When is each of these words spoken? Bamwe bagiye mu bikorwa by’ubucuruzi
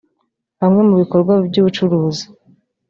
Bamwe 0.59 0.75
bagiye 0.79 0.89
mu 0.89 0.95
bikorwa 1.03 1.31
by’ubucuruzi 1.47 2.25